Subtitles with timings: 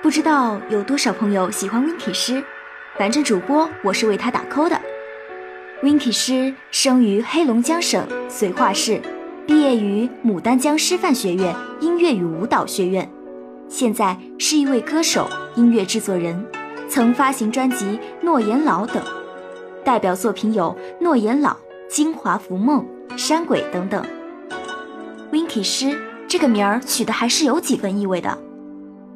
[0.00, 2.42] 不知道有多少朋友喜欢 Winky 师，
[2.96, 4.80] 反正主播我是为他打 call 的。
[5.82, 9.00] Winky 师生于黑龙江省绥化市，
[9.44, 13.10] 毕业于牡丹江师范学院音乐与舞蹈学院，
[13.68, 16.46] 现在是一位歌手、音乐制作人，
[16.88, 17.84] 曾发行专辑
[18.22, 19.02] 《诺言老》等，
[19.84, 21.50] 代表作品有《诺言老》
[21.88, 22.86] 《京华浮梦》
[23.18, 24.06] 《山鬼》等等。
[25.32, 28.38] Winky 师这个名儿取得还是有几分意味的。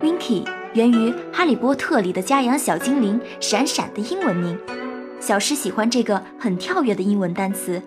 [0.00, 4.58] Winky 源于《哈利波特》里的家养小精灵闪闪的英文名，
[5.18, 7.80] 小诗喜欢这个很跳跃的英文单词，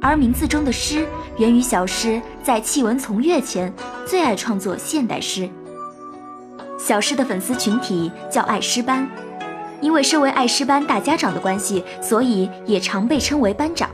[0.00, 1.06] 而名字中的诗
[1.38, 3.72] 源于小诗在弃文从乐前
[4.06, 5.48] 最爱创作现代诗。
[6.78, 9.08] 小诗的粉丝群体叫爱诗班，
[9.80, 13.88] 因为身为爱诗班大家长的关系，所以也常被称为班长。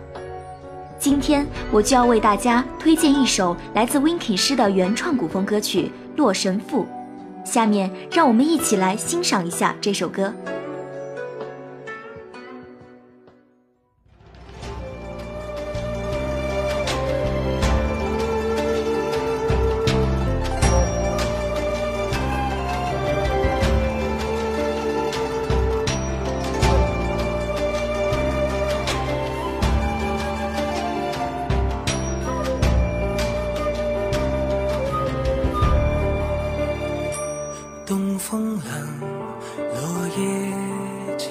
[0.98, 6.82] 今天我就要为大家推荐一首来自 Winky 师的原创古风歌曲《洛神赋》，
[7.44, 10.34] 下面让我们一起来欣赏一下这首歌。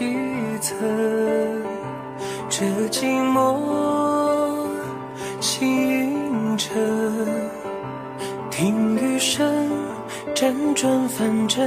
[0.04, 0.78] 一层，
[2.50, 4.68] 这寂寞
[5.40, 6.74] 清晨，
[8.52, 9.70] 听雨声
[10.36, 11.66] 辗转反正，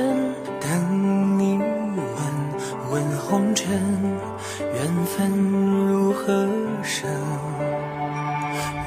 [0.61, 3.67] 等你问问红尘，
[4.61, 5.31] 缘分
[5.89, 6.47] 如何
[6.83, 7.09] 生？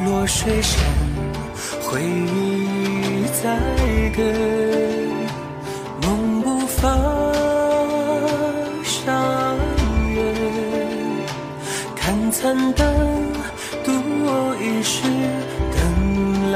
[0.06, 0.80] 落水声，
[1.82, 3.60] 回忆在
[4.16, 4.59] 跟。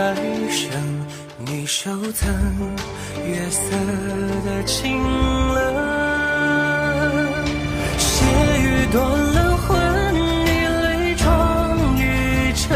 [0.03, 0.13] 来
[0.49, 0.69] 生
[1.37, 2.29] 你收藏
[3.25, 3.61] 月色
[4.45, 5.01] 的清
[5.53, 5.57] 冷。
[7.97, 8.25] 血
[8.59, 9.79] 雨断了魂，
[10.43, 10.49] 你
[10.83, 11.23] 泪妆
[11.97, 12.75] 玉成，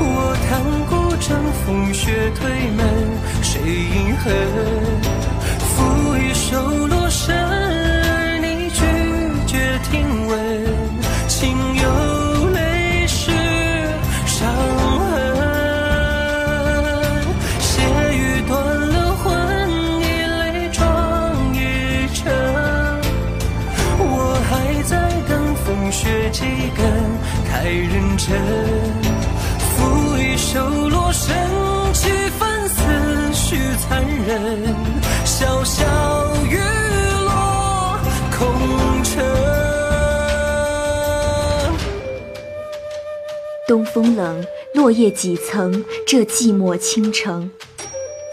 [0.00, 0.48] 我弹
[0.88, 1.28] 古筝，
[1.66, 2.80] 风雪推门。
[3.42, 4.26] 谁饮恨？
[5.58, 5.68] 赋
[6.16, 6.48] 一首
[6.86, 7.36] 洛神，
[25.90, 26.44] 雪几
[26.76, 26.86] 根
[27.48, 28.38] 太认真。
[29.58, 31.36] 赋一首洛神，
[31.92, 32.08] 几
[32.38, 32.82] 分思。
[33.32, 34.74] 绪残忍，
[35.24, 35.82] 潇潇
[36.48, 36.58] 雨
[37.24, 37.98] 落
[38.30, 39.24] 空城。
[43.66, 47.50] 东风冷，落叶几层，这寂寞倾城。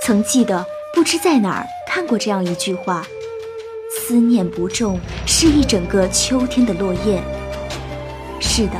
[0.04, 3.08] 曾记得，不知在哪儿看过这样一句话：
[3.92, 7.22] 思念不重，是一整个秋天的落叶。
[8.58, 8.74] 是的，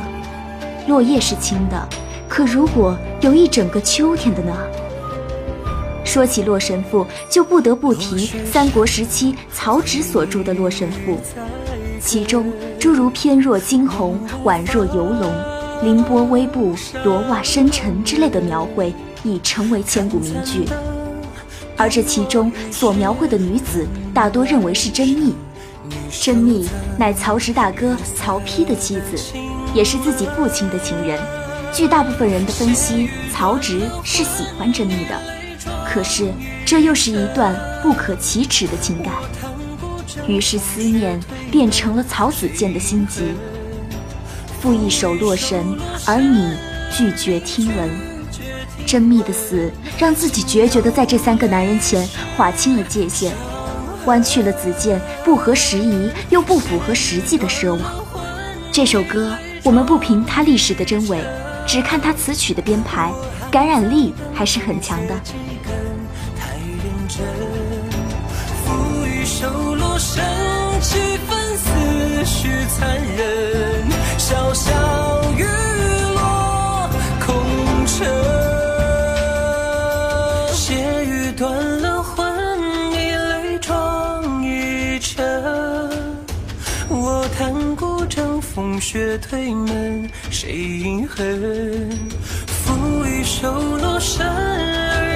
[0.88, 1.88] 落叶是轻的，
[2.28, 4.52] 可如果有一整个秋天的呢？
[6.04, 11.12] 说起《洛神赋》，就不得不提三国时期曹植所著的《洛神赋》，
[12.00, 15.32] 其中诸如“翩若惊鸿，宛若游龙，
[15.84, 16.74] 凌波微步，
[17.04, 20.64] 罗袜深沉”之类的描绘，已成为千古名句。
[21.76, 25.32] 而这其中所描绘的女子，大多认为是甄宓。
[26.10, 26.66] 甄宓
[26.98, 29.16] 乃曹植大哥曹丕的妻子，
[29.74, 31.18] 也是自己父亲的情人。
[31.72, 35.14] 据大部分人的分析，曹植是喜欢甄宓的。
[35.86, 36.32] 可是，
[36.64, 39.12] 这又是一段不可启齿的情感，
[40.26, 41.20] 于是思念
[41.50, 43.32] 变成了曹子建的心疾。
[44.60, 45.64] 赋一首洛神，
[46.06, 46.56] 而你
[46.90, 47.90] 拒绝听闻。
[48.86, 53.32] 甄宓的死，让自己决绝的在这三个男人前划清了界限，
[54.06, 57.80] 弯去了子建不合时宜又不符合实际的奢望。
[58.72, 59.32] 这首歌，
[59.64, 61.18] 我们不评它历史的真伪，
[61.66, 63.12] 只看它词曲的编排，
[63.50, 65.14] 感染力还是很强的。
[69.76, 69.98] 落，
[70.80, 73.84] 几分思绪残忍，
[74.18, 74.70] 潇潇
[75.36, 75.44] 雨
[76.14, 76.88] 落
[77.20, 77.34] 空
[77.86, 78.27] 城。
[88.90, 91.90] 雪推门，谁饮恨？
[92.46, 95.07] 赋一首落山而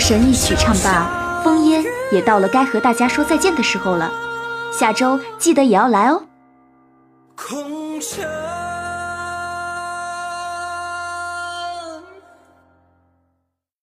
[0.00, 1.06] 神一曲唱罢
[1.44, 4.10] 风烟也到了该和大家说再见的时候了。
[4.72, 6.22] 下周记得也要来哦。
[7.36, 8.24] 空城